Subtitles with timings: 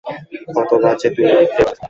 [0.55, 1.67] কত বাজে তুমি, ডেভলিন।